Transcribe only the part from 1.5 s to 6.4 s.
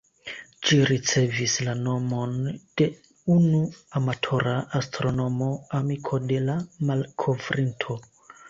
la nomon de unu amatora astronomo, amiko